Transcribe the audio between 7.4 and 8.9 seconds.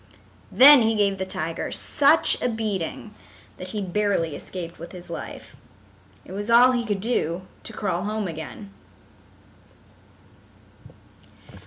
to crawl home again.